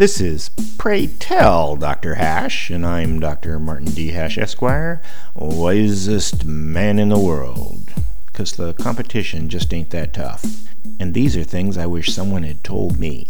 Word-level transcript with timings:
This 0.00 0.18
is 0.18 0.48
Pray 0.78 1.08
Tell 1.08 1.76
Dr. 1.76 2.14
Hash, 2.14 2.70
and 2.70 2.86
I'm 2.86 3.20
Dr. 3.20 3.58
Martin 3.58 3.90
D. 3.90 4.12
Hash, 4.12 4.38
Esquire, 4.38 5.02
wisest 5.34 6.46
man 6.46 6.98
in 6.98 7.10
the 7.10 7.18
world. 7.18 7.92
Because 8.24 8.52
the 8.52 8.72
competition 8.72 9.50
just 9.50 9.74
ain't 9.74 9.90
that 9.90 10.14
tough. 10.14 10.42
And 10.98 11.12
these 11.12 11.36
are 11.36 11.44
things 11.44 11.76
I 11.76 11.84
wish 11.84 12.14
someone 12.14 12.44
had 12.44 12.64
told 12.64 12.98
me. 12.98 13.28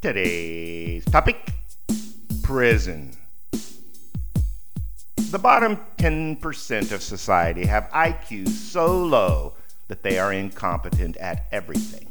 Today's 0.00 1.04
topic 1.04 1.52
prison. 2.42 3.18
The 5.30 5.38
bottom 5.38 5.78
10% 5.98 6.90
of 6.90 7.02
society 7.02 7.66
have 7.66 7.90
IQs 7.90 8.48
so 8.48 9.04
low 9.04 9.52
that 9.90 10.04
they 10.04 10.20
are 10.20 10.32
incompetent 10.32 11.16
at 11.16 11.46
everything. 11.50 12.06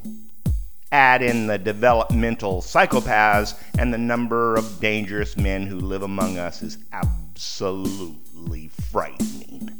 Add 0.91 1.21
in 1.21 1.47
the 1.47 1.57
developmental 1.57 2.61
psychopaths, 2.61 3.57
and 3.77 3.93
the 3.93 3.97
number 3.97 4.55
of 4.55 4.81
dangerous 4.81 5.37
men 5.37 5.65
who 5.65 5.79
live 5.79 6.03
among 6.03 6.37
us 6.37 6.61
is 6.61 6.77
absolutely 6.91 8.67
frightening. 8.91 9.71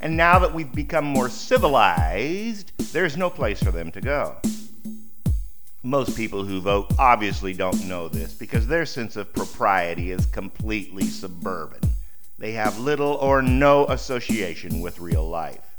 And 0.00 0.16
now 0.16 0.38
that 0.38 0.54
we've 0.54 0.72
become 0.72 1.04
more 1.04 1.28
civilized, 1.28 2.70
there's 2.92 3.16
no 3.16 3.28
place 3.28 3.60
for 3.60 3.72
them 3.72 3.90
to 3.90 4.00
go. 4.00 4.36
Most 5.82 6.16
people 6.16 6.44
who 6.44 6.60
vote 6.60 6.92
obviously 6.96 7.54
don't 7.54 7.88
know 7.88 8.06
this 8.06 8.34
because 8.34 8.68
their 8.68 8.86
sense 8.86 9.16
of 9.16 9.32
propriety 9.32 10.12
is 10.12 10.26
completely 10.26 11.06
suburban. 11.06 11.80
They 12.38 12.52
have 12.52 12.78
little 12.78 13.14
or 13.14 13.42
no 13.42 13.86
association 13.86 14.80
with 14.80 15.00
real 15.00 15.28
life. 15.28 15.75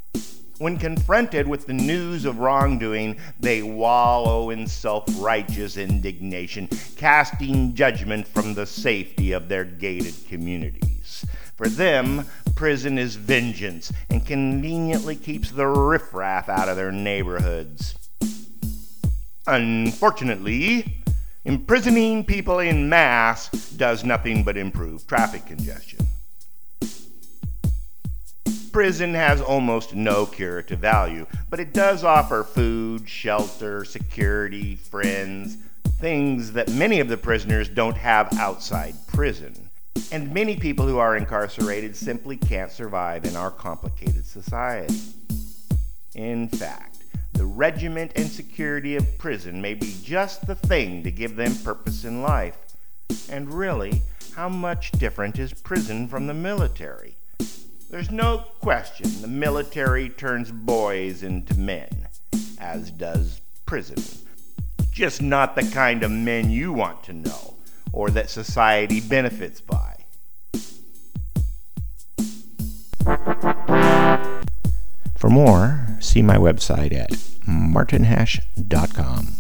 When 0.60 0.78
confronted 0.78 1.48
with 1.48 1.68
the 1.68 1.74
news 1.74 2.26
of 2.26 2.40
wrongdoing, 2.40 3.18
they 3.40 3.62
wallow 3.62 4.50
in 4.50 4.66
self 4.66 5.06
righteous 5.20 5.78
indignation, 5.78 6.68
casting 6.96 7.76
judgment 7.76 8.28
from 8.28 8.56
the 8.56 8.66
safety 8.66 9.34
of 9.34 9.50
their 9.50 9.64
gated 9.64 10.16
communities. 10.28 11.24
For 11.56 11.70
them, 11.70 12.26
prison 12.56 12.98
is 12.98 13.16
vengeance 13.16 13.94
and 14.10 14.26
conveniently 14.26 15.16
keeps 15.16 15.52
the 15.52 15.68
riffraff 15.68 16.50
out 16.50 16.70
of 16.70 16.76
their 16.76 16.92
neighborhoods. 16.92 17.96
Unfortunately, 19.46 21.04
imprisoning 21.46 22.26
people 22.26 22.60
in 22.60 22.90
mass 22.90 23.50
does 23.78 24.04
nothing 24.04 24.44
but 24.44 24.58
improve 24.58 25.06
traffic 25.06 25.46
congestion. 25.46 26.00
Prison 28.78 29.16
has 29.16 29.42
almost 29.42 29.96
no 29.96 30.28
curative 30.28 30.78
value, 30.78 31.26
but 31.50 31.60
it 31.60 31.74
does 31.74 32.04
offer 32.04 32.44
food, 32.44 33.10
shelter, 33.10 33.84
security, 33.84 34.76
friends, 34.76 35.58
things 36.00 36.52
that 36.52 36.72
many 36.74 37.00
of 37.00 37.08
the 37.08 37.18
prisoners 37.18 37.70
don't 37.70 37.98
have 37.98 38.32
outside 38.38 38.94
prison. 39.08 39.72
And 40.12 40.32
many 40.32 40.56
people 40.56 40.86
who 40.86 41.00
are 41.00 41.18
incarcerated 41.18 41.96
simply 41.96 42.38
can't 42.38 42.72
survive 42.72 43.26
in 43.26 43.36
our 43.36 43.50
complicated 43.50 44.28
society. 44.28 45.00
In 46.14 46.48
fact, 46.48 47.00
the 47.34 47.48
regiment 47.48 48.12
and 48.16 48.30
security 48.30 48.96
of 48.96 49.18
prison 49.18 49.60
may 49.60 49.74
be 49.74 49.96
just 50.04 50.46
the 50.46 50.54
thing 50.54 51.02
to 51.02 51.10
give 51.10 51.36
them 51.36 51.56
purpose 51.64 52.04
in 52.04 52.22
life. 52.22 52.60
And 53.28 53.52
really, 53.52 54.04
how 54.36 54.50
much 54.50 54.92
different 54.92 55.40
is 55.40 55.52
prison 55.52 56.08
from 56.08 56.28
the 56.28 56.36
military? 56.36 57.17
There's 57.90 58.12
no 58.12 58.40
question 58.60 59.22
the 59.22 59.30
military 59.30 60.10
turns 60.10 60.52
boys 60.52 61.24
into 61.24 61.58
men, 61.58 62.10
as 62.60 62.92
does 62.92 63.42
prison. 63.66 64.04
Just 64.92 65.22
not 65.22 65.56
the 65.56 65.64
kind 65.64 66.04
of 66.04 66.12
men 66.12 66.50
you 66.52 66.74
want 66.74 67.06
to 67.06 67.14
know, 67.14 67.56
or 67.94 68.10
that 68.10 68.30
society 68.30 69.00
benefits 69.00 69.62
by. 69.62 70.04
For 75.16 75.30
more, 75.30 75.88
see 76.02 76.22
my 76.22 76.36
website 76.36 76.94
at 76.94 77.12
martinhash.com. 77.48 79.37